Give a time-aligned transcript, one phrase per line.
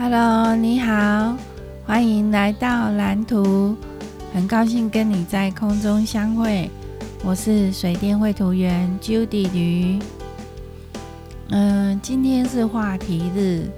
[0.00, 1.36] Hello，你好，
[1.84, 3.74] 欢迎来到蓝图，
[4.32, 6.70] 很高兴跟你在空中相会。
[7.24, 9.98] 我是水电绘图员 Judy 吕。
[11.48, 13.68] 嗯、今天是话题日，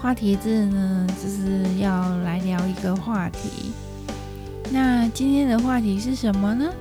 [0.00, 3.70] 话题日呢，就是要来聊一个话题。
[4.68, 6.72] 那今天的话题是什么呢？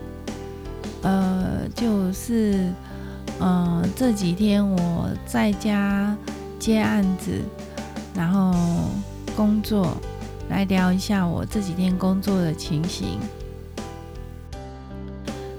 [1.04, 2.74] 呃，就是，
[3.38, 6.18] 呃，这几天我在家
[6.58, 7.40] 接案子。
[8.14, 8.54] 然后
[9.36, 9.98] 工作，
[10.50, 13.20] 来聊一下我这几天工作的情形。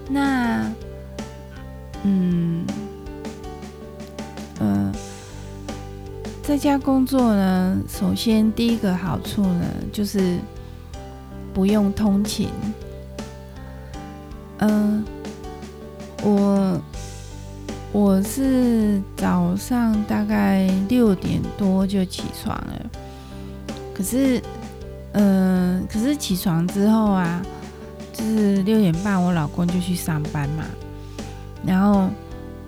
[0.09, 0.71] 那，
[2.03, 2.67] 嗯，
[4.59, 4.93] 呃，
[6.43, 10.39] 在家工作呢，首先第一个好处呢，就是
[11.55, 12.49] 不用通勤。
[14.59, 15.05] 嗯、
[16.23, 16.81] 我。
[17.93, 22.91] 我是早上大概六点多就起床了，
[23.93, 24.43] 可是，
[25.13, 27.43] 嗯、可是起床之后啊，
[28.15, 30.65] 就是六点半，我老公就去上班嘛，
[31.67, 32.09] 然后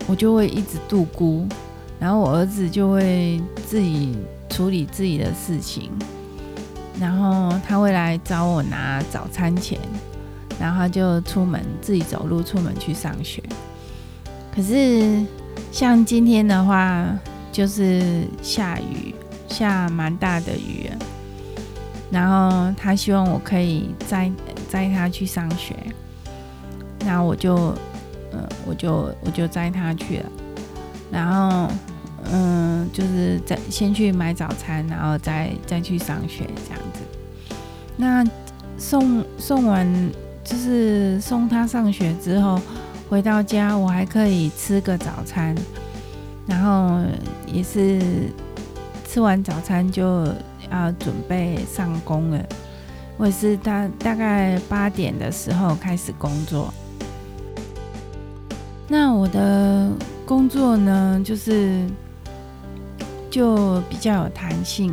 [0.07, 1.49] 我就会一直度孤，
[1.99, 4.19] 然后我儿子就会自己
[4.51, 5.91] 处理自己的事情，
[7.01, 9.81] 然后他会来找我拿早餐钱，
[10.61, 13.43] 然后他就出门自己走路出门去上学。
[14.55, 15.21] 可是，
[15.73, 17.05] 像今天的话，
[17.51, 19.13] 就是下雨，
[19.49, 20.89] 下蛮大的雨。
[22.09, 24.31] 然后他希望我可以载
[24.69, 25.75] 载他去上学，
[27.01, 27.75] 那我就，
[28.31, 30.27] 呃，我就我就载他去了。
[31.11, 31.69] 然后，
[32.31, 37.01] 嗯，就是再先去买早餐，然后再再去上学这样子。
[37.97, 38.25] 那
[38.79, 39.85] 送送完，
[40.45, 42.61] 就是送他上学之后。
[43.09, 45.55] 回到家，我还可以吃个早餐，
[46.47, 47.01] 然后
[47.47, 48.01] 也是
[49.07, 50.27] 吃完早餐就
[50.73, 52.45] 要准备上工了。
[53.17, 56.73] 我也是大大概八点的时候开始工作。
[58.89, 59.91] 那我的
[60.27, 61.87] 工作呢，就是
[63.31, 64.93] 就比较有弹性，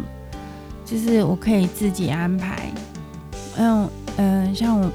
[0.86, 2.72] 就是我可以自己安排。
[3.58, 4.92] 嗯嗯，像我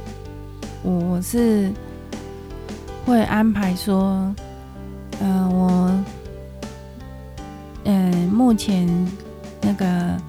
[0.93, 1.73] 我是。
[3.07, 4.35] 会安排说，
[5.21, 6.05] 嗯、呃，我，
[7.85, 8.89] 嗯、目前
[9.63, 10.21] 那个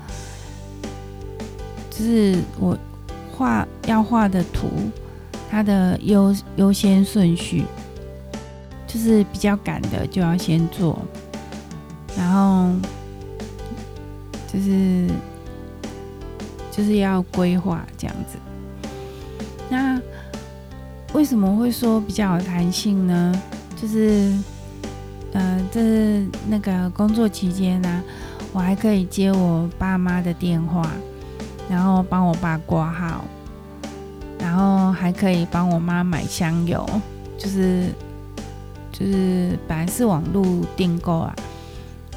[1.89, 2.77] 就是我
[3.35, 4.69] 画要画的图，
[5.49, 7.65] 它的优优先顺序，
[8.85, 10.99] 就是比较赶的就要先做，
[12.15, 12.69] 然后
[14.53, 15.07] 就是
[16.71, 18.15] 就是要规划这样
[21.27, 23.41] 什么会说比较有弹性呢？
[23.75, 24.33] 就是，
[25.33, 28.03] 呃，这是那个工作期间呢、啊，
[28.53, 30.89] 我还可以接我爸妈的电话，
[31.69, 33.25] 然后帮我爸挂号，
[34.39, 36.89] 然后还可以帮我妈买香油，
[37.37, 37.89] 就是
[38.93, 40.45] 就是本来是网络
[40.77, 41.35] 订购啊，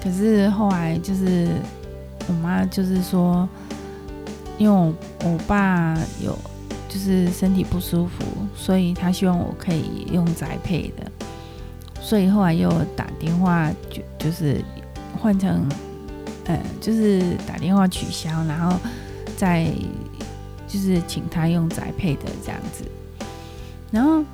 [0.00, 1.48] 可是后来就是
[2.28, 3.48] 我妈就是说，
[4.56, 4.94] 因为我
[5.28, 6.38] 我爸有。
[6.92, 8.24] 就是身体不舒服，
[8.56, 11.08] 所以他希望我可以用宅配的，
[12.00, 14.60] 所以后来又打电话就就是
[15.16, 15.64] 换成，
[16.46, 18.76] 呃，就是打电话取消，然后
[19.36, 19.68] 再
[20.66, 22.84] 就是请他用宅配的这样子，
[23.92, 24.24] 然后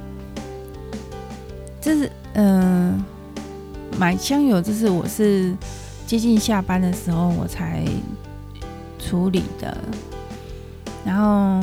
[1.78, 3.04] 就是嗯、呃，
[3.98, 5.54] 买香油，这是我是
[6.06, 7.84] 接近下班的时候我才
[8.98, 9.76] 处理的，
[11.04, 11.62] 然后。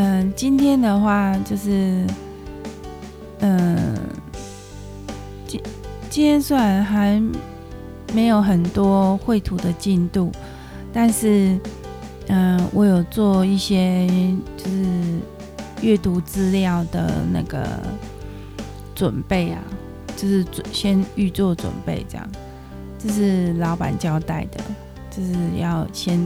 [0.00, 2.06] 嗯，今天的话就是，
[3.40, 3.98] 嗯，
[5.44, 5.60] 今
[6.08, 7.20] 今天虽然还
[8.14, 10.30] 没有很多绘图的进度，
[10.92, 11.58] 但是，
[12.28, 14.06] 嗯，我有做一些
[14.56, 14.86] 就是
[15.82, 17.66] 阅读资料的那个
[18.94, 19.60] 准备啊，
[20.16, 22.28] 就是准先预做准备这样，
[23.00, 24.60] 这是老板交代的，
[25.10, 26.24] 就是要先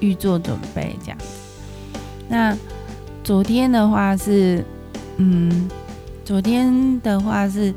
[0.00, 1.18] 预做准备这样。
[2.34, 2.56] 那
[3.22, 4.64] 昨天的话是，
[5.18, 5.70] 嗯，
[6.24, 7.72] 昨天的话是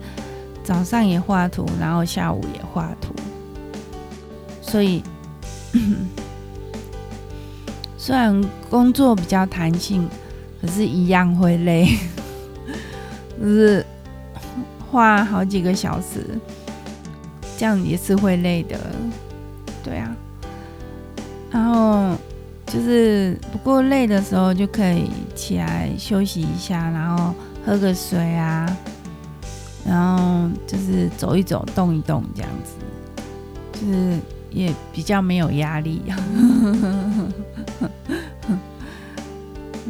[0.64, 3.14] 早上也画图，然后下午也画图，
[4.60, 5.04] 所以
[8.00, 10.10] 虽然工作比较弹性，
[10.60, 11.96] 可是一样会累，
[13.40, 13.86] 就是
[14.90, 16.26] 画好几个小时，
[17.60, 18.76] 这样也是会累的，
[19.84, 20.16] 对啊，
[21.52, 22.18] 然后。
[22.68, 27.34] 就是不过累的时候就可以起来休息一下，然后
[27.66, 28.78] 喝个水啊，
[29.86, 32.76] 然后就是走一走、动一动这样子，
[33.74, 34.20] 就是
[34.52, 36.02] 也比较没有压力，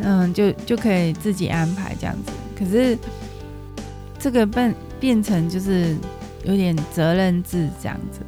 [0.02, 2.32] 嗯，就就可以自己安排这样子。
[2.58, 2.98] 可是
[4.20, 5.96] 这个变变成就是
[6.44, 8.22] 有点责任制这样子。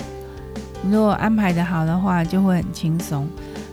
[0.84, 3.28] 如果安排的好的话，就会很轻松；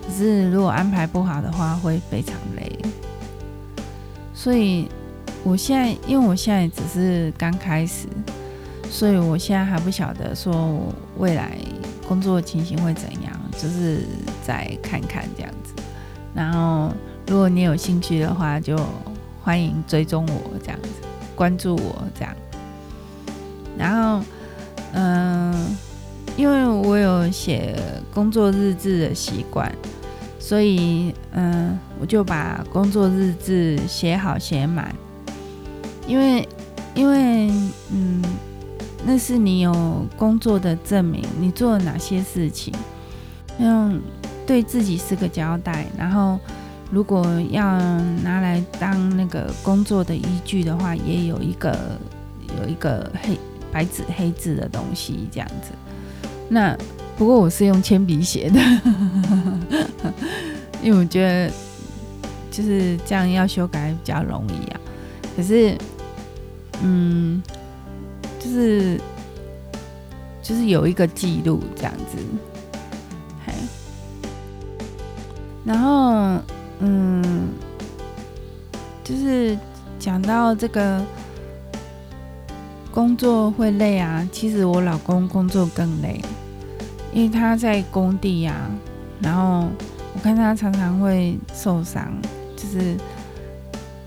[0.07, 2.71] 可是如果安排不好的话，会非常累。
[4.33, 4.87] 所以
[5.43, 8.07] 我现在，因为我现在只是刚开始，
[8.89, 10.81] 所以我现在还不晓得说
[11.17, 11.57] 未来。
[12.07, 13.33] 工作情形会怎样？
[13.51, 14.05] 就是
[14.45, 15.73] 再看看这样子。
[16.33, 16.89] 然后，
[17.27, 18.79] 如果你有兴趣的话，就
[19.43, 20.89] 欢迎追踪我这样子，
[21.35, 22.33] 关注我这样。
[23.77, 24.25] 然后，
[24.93, 25.75] 嗯、
[26.37, 27.77] 因为我有写
[28.13, 29.69] 工作日志的习惯，
[30.47, 34.95] 所以嗯、我就把工作日志写好写满。
[36.07, 36.47] 因为，
[36.95, 37.51] 因为
[37.91, 38.23] 嗯。
[39.05, 39.73] 那是你有
[40.17, 42.73] 工作的证明，你做了哪些事情，
[43.57, 43.97] 让
[44.45, 45.85] 对自己是个交代。
[45.97, 46.37] 然后，
[46.91, 47.77] 如果要
[48.23, 51.77] 拿来当那个工作的依据的话，也有一个
[52.61, 53.37] 有一个黑
[53.71, 55.71] 白纸黑字的东西这样子。
[56.49, 56.75] 那
[57.17, 58.59] 不过我是用铅笔写的，
[60.81, 61.51] 因为我觉得
[62.51, 64.79] 就是这样要修改比较容易啊。
[65.35, 65.77] 可是，
[66.81, 67.41] 嗯。
[68.39, 68.99] 就是
[70.41, 72.17] 就是有一个记录这样子，
[73.45, 73.53] 嘿，
[75.65, 76.39] 然后
[76.79, 77.49] 嗯，
[79.03, 79.57] 就是
[79.99, 81.03] 讲到这个
[82.89, 86.23] 工作会累啊，其实我老公工作更累，
[87.17, 88.53] 因为他在工地呀，
[89.19, 89.67] 然后
[90.13, 92.13] 我看他常常会受伤，
[92.55, 92.95] 就是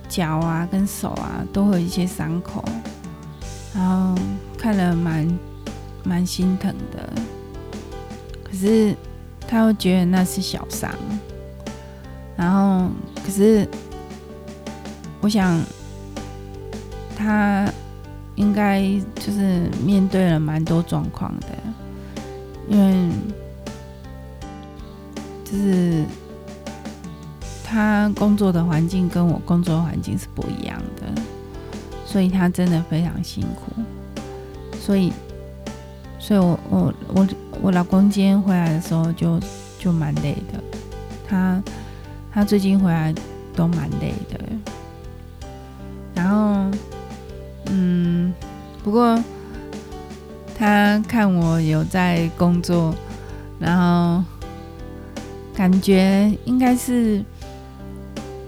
[0.08, 2.64] 脚啊跟手啊都会有一些伤口。
[3.74, 4.14] 然后
[4.56, 5.28] 看了蛮
[6.04, 7.12] 蛮心疼的，
[8.44, 8.94] 可是
[9.40, 10.88] 他又觉得那是小伤，
[12.36, 12.88] 然后
[13.26, 13.66] 可是
[15.20, 15.60] 我想
[17.16, 17.68] 他
[18.36, 18.84] 应该
[19.16, 21.46] 就是面对了蛮多状况的，
[22.70, 23.10] 因为
[25.44, 26.06] 就是
[27.62, 31.22] 他工作的环境跟我工作的环境是不一样的。
[32.06, 33.70] 所以他真的非常辛苦，
[34.80, 35.12] 所以，
[36.18, 37.28] 所以我我我
[37.62, 39.38] 我老公今天回来的时候就
[39.78, 40.60] 就蛮累的，
[41.28, 41.62] 他
[42.32, 43.14] 他最近回来
[43.54, 44.40] 都蛮累的，
[46.12, 46.68] 然后
[47.66, 48.34] 嗯，
[48.82, 49.16] 不过
[50.60, 52.94] 他看我有在工作，
[53.58, 54.22] 然后
[55.56, 57.24] 感觉应该是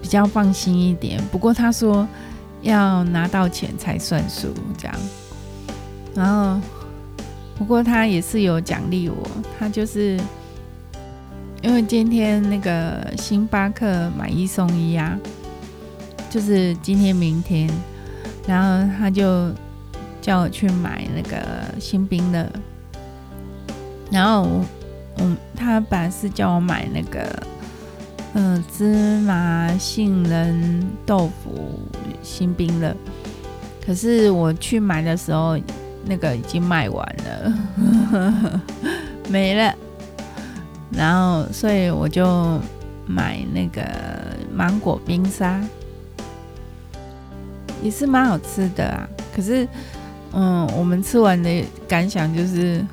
[0.02, 2.06] 比较放心一点，不过他说。
[2.62, 4.96] 要拿到钱才算数，这样。
[6.14, 6.60] 然后，
[7.58, 9.16] 不过他也是有奖励我，
[9.58, 10.16] 他就是
[11.60, 15.18] 因为今天那个星巴克买一送一啊，
[16.30, 17.68] 就是今天明天，
[18.46, 19.52] 然后他就
[20.22, 21.44] 叫我去买那个
[21.78, 22.48] 新冰乐，
[24.10, 24.64] 然后
[25.18, 27.42] 嗯，他本来是叫我买那个。
[28.34, 31.78] 嗯，芝麻杏仁豆腐
[32.22, 32.96] 新冰乐，
[33.84, 35.58] 可是我去买的时候，
[36.06, 38.60] 那个已经卖完了，
[39.28, 39.74] 没了。
[40.92, 42.58] 然后，所以我就
[43.06, 43.82] 买那个
[44.50, 45.60] 芒果冰沙，
[47.82, 49.06] 也是蛮好吃的啊。
[49.36, 49.68] 可是，
[50.32, 52.84] 嗯，我们吃完的感想就是，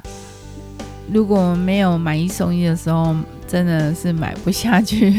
[1.11, 3.15] 如果没有买一送一的时候。
[3.49, 5.11] 真的是买不下去，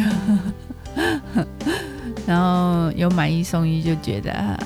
[2.25, 4.57] 然后有买一送一，就觉得还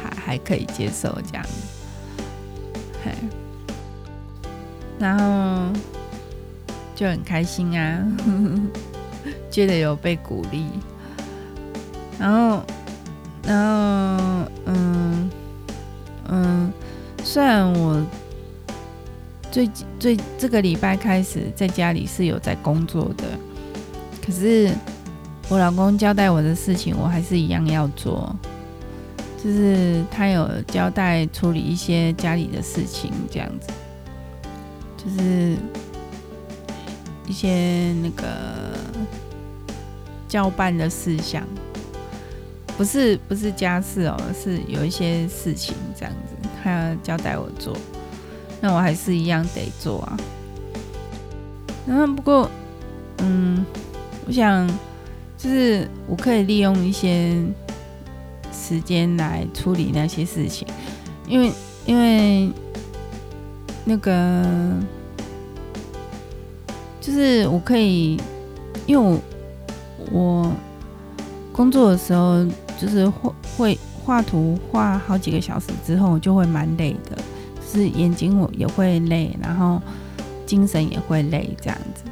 [0.00, 1.44] 还还可以接受这样，
[4.98, 5.70] 然后
[6.94, 8.02] 就很开心啊，
[9.52, 10.64] 觉得有被鼓励，
[12.18, 12.64] 然后
[13.42, 14.97] 然后嗯
[16.28, 16.72] 嗯，
[17.24, 18.02] 虽然我。
[19.50, 19.68] 最
[19.98, 23.24] 最这个礼拜开始在家里是有在工作的，
[24.24, 24.70] 可是
[25.48, 28.36] 我老公交代我的事情，我还是一样要做。
[29.42, 33.68] 就是他有交代处理一些家里的事情，这样子，
[34.98, 35.56] 就是
[37.26, 38.26] 一些那个
[40.28, 41.42] 交办的事项，
[42.78, 47.76] 不是不是家事哦，是有一些事情这样子，他交代我做。
[48.60, 50.16] 那我还是一样得做啊。
[51.86, 52.48] 然后不过，
[53.18, 53.66] 嗯，
[54.26, 54.64] 我想
[55.36, 57.36] 就是我可以利用一些
[58.52, 60.66] 时间来处理那些事情，
[61.26, 61.52] 因为
[61.84, 62.52] 因为
[63.84, 64.46] 那个
[67.00, 68.20] 就是我可以，
[68.86, 69.18] 因为我
[70.12, 70.52] 我
[71.52, 72.44] 工作的时候，
[72.80, 77.18] 就是会会画图画好几个小时之后，就会蛮累的，
[77.70, 79.82] 是眼睛我也会累，然后
[80.46, 82.04] 精神也会累这样子，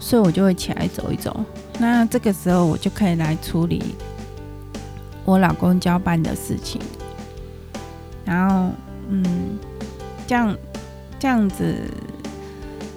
[0.00, 1.44] 所以我就会起来走一走。
[1.78, 3.94] 那这个时候我就可以来处理
[5.24, 6.80] 我老公交办的事情，
[8.24, 8.70] 然后
[9.08, 9.58] 嗯，
[10.26, 10.56] 这样
[11.18, 11.76] 这样子。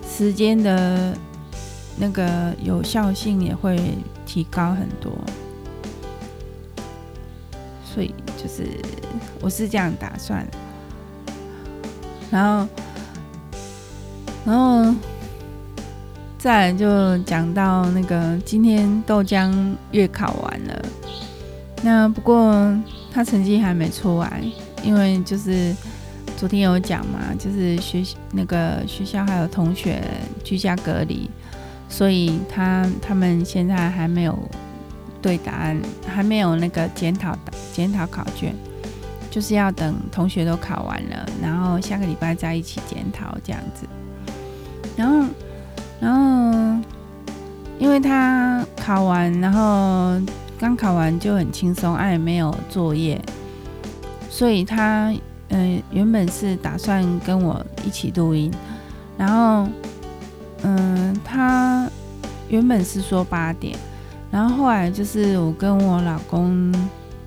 [0.09, 1.15] 时间的
[1.95, 3.79] 那个有效性也会
[4.25, 5.11] 提高很多，
[7.97, 8.67] 所以就是
[9.41, 10.45] 我是这样打算。
[12.29, 12.67] 然后，
[14.45, 14.93] 然后
[16.37, 19.51] 再来就讲到那个今天豆浆
[19.89, 20.85] 月考完了，
[21.81, 22.71] 那不过
[23.11, 24.43] 他成绩还没出来，
[24.83, 25.75] 因为就是。
[26.37, 29.99] 昨天有讲嘛，就是学那个学校还有同学
[30.43, 31.27] 居家隔离，
[31.89, 34.37] 所以他他们现在还没有
[35.21, 37.37] 对答案，还没有那个检讨
[37.73, 38.53] 检讨考卷，
[39.29, 43.87] 就是要等同学都考完了，然后下个礼拜再一起检讨这样子。
[44.95, 45.27] 然后
[45.99, 46.81] 然后
[47.79, 50.19] 因为他考完，然后
[50.59, 53.21] 刚考完就很轻松，哎，没有作业，
[54.29, 55.13] 所以他。
[55.49, 58.51] 嗯，原本是打算跟我一起录音，
[59.17, 59.65] 然后，
[60.63, 61.89] 嗯，他
[62.49, 63.73] 原本是说八点，
[64.37, 66.71] 然后后来就是我跟我老公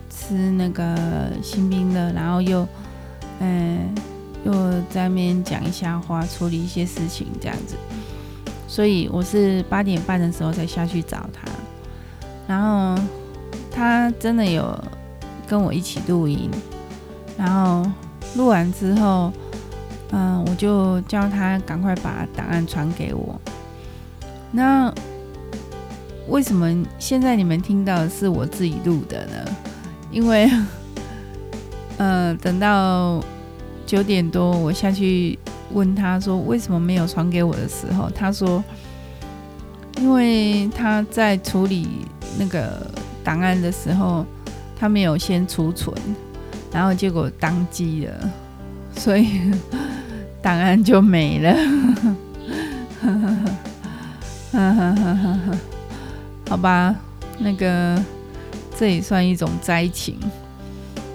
[0.09, 0.97] 吃那个
[1.43, 2.64] 新兵的，然后又，
[3.40, 3.93] 嗯，
[4.45, 4.52] 又
[4.88, 7.75] 在那边讲一下话，处理一些事情这样子，
[8.69, 11.50] 所以我是八点半的时候才下去找他，
[12.47, 13.02] 然后
[13.73, 14.79] 他真的有
[15.49, 16.49] 跟我一起录音，
[17.37, 17.90] 然后。
[18.37, 19.33] 录完之后，
[20.12, 23.40] 嗯，我就叫他赶快把档案传给我。
[24.52, 24.95] 那
[26.31, 26.67] 为什么
[26.99, 29.33] 现在你们听到的是我自己录的呢？
[30.13, 30.49] 因为，
[31.99, 33.23] 呃，等到
[33.85, 35.37] 九点多我下去
[35.73, 38.63] 问他说为什么没有传给我的时候，他说，
[40.01, 42.07] 因为他在处理
[42.39, 42.89] 那个
[43.25, 44.25] 档案的时候，
[44.79, 45.95] 他没有先储存。
[46.73, 48.31] 然后结果当机了，
[48.95, 49.51] 所以
[50.41, 51.57] 档案就没了。
[56.50, 56.92] 好吧，
[57.38, 57.97] 那个
[58.76, 60.19] 这也算一种灾情，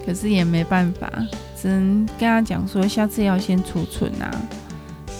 [0.06, 1.12] 可是也没办法，
[1.60, 4.30] 只能跟他讲说，下次要先储存啊，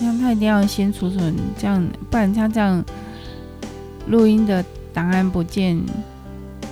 [0.01, 2.83] 那他一定要先储存，这样不然他这样
[4.07, 5.79] 录音的档案不见，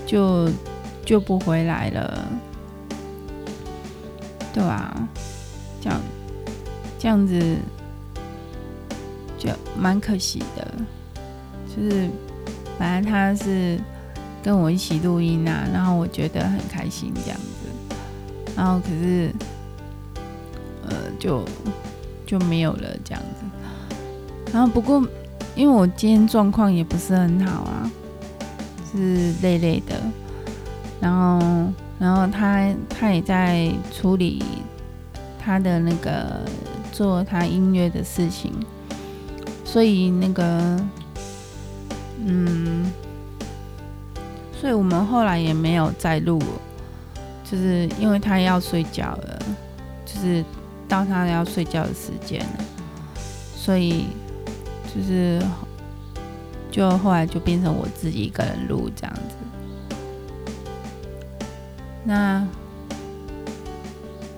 [0.07, 0.49] 就
[1.05, 2.27] 就不回来了。
[4.55, 5.07] 对啊，
[5.83, 6.01] 这样
[6.99, 7.57] 这样子
[9.37, 10.67] 就蛮可惜的。
[11.77, 12.09] 就是
[12.79, 13.79] 本来他是
[14.43, 17.95] 跟我一起录音啊，然后我觉得很开心这样子，
[18.57, 19.33] 然后可是
[20.89, 21.45] 呃就
[22.27, 24.53] 就没有了这样子。
[24.53, 25.07] 然后不过
[25.55, 27.91] 因为我今天状况也不是很好啊，
[28.93, 30.01] 是累累的，
[31.01, 31.73] 然后。
[31.97, 34.43] 然后他他也在处理
[35.39, 36.41] 他的那个
[36.93, 38.53] 做他音乐的事情，
[39.65, 40.77] 所以那个
[42.27, 42.91] 嗯，
[44.59, 46.43] 所以我们后来也没有再录，
[47.45, 49.39] 就是因为他要睡觉了，
[50.07, 50.43] 就是
[50.89, 52.65] 到他要睡觉的时间了，
[53.57, 54.07] 所以
[54.95, 55.43] 就是
[56.71, 59.37] 就后来就变成我自己一个人录这样子。
[62.05, 62.47] 那，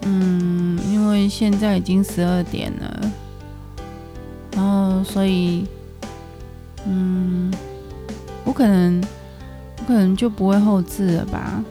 [0.03, 3.11] 嗯，因为现在已经十二点了，
[4.53, 5.67] 然后所以，
[6.85, 7.53] 嗯，
[8.47, 9.03] 我可能，
[9.81, 11.63] 我可能就不会后置了吧，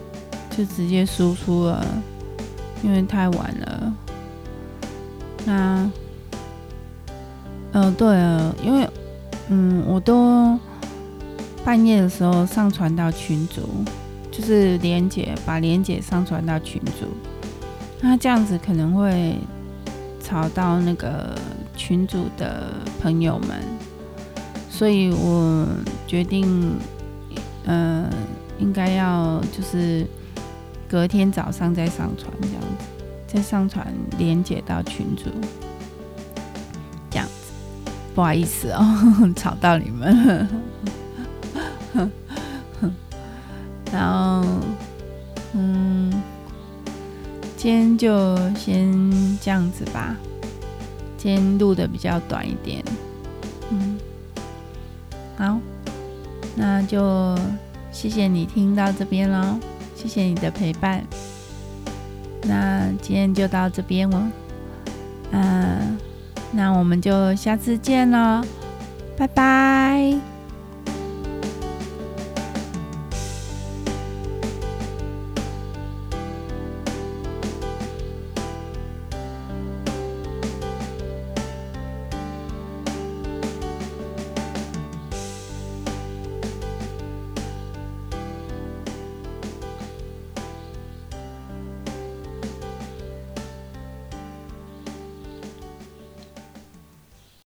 [0.56, 1.84] 就直接输出了，
[2.84, 3.92] 因为太晚了。
[5.44, 5.90] 那，
[7.72, 8.88] 呃，对了，因为，
[9.48, 10.56] 嗯，我都
[11.64, 13.62] 半夜的时候上传到群组。
[14.28, 17.06] 就是连结，把连结上传到群组，
[18.02, 19.38] 那这样子可能会
[20.22, 21.34] 吵到那个
[21.74, 23.62] 群组的朋友们，
[24.76, 25.66] 所以我
[26.06, 26.76] 决定，
[27.64, 28.10] 呃，
[28.58, 30.06] 应该要就是
[30.86, 32.84] 隔天早上再上传这样子，
[33.26, 33.86] 再上传
[34.18, 35.30] 连接到群组，
[37.08, 38.84] 这样子，不好意思哦，
[39.34, 40.46] 吵到你们。
[43.90, 44.46] 然后，
[45.54, 46.12] 嗯，
[47.56, 50.14] 今天就先这样子吧。
[51.16, 52.84] 今天录的比较短一点，
[53.70, 53.96] 嗯，
[55.36, 55.58] 好，
[56.54, 57.36] 那就
[57.92, 59.58] 谢谢你听到这边喽，
[59.94, 61.02] 谢谢你的陪伴。
[62.42, 64.22] 那今天就到这边哦，
[65.32, 65.98] 嗯，
[66.52, 68.42] 那我们就下次见喽，
[69.16, 70.35] 拜拜。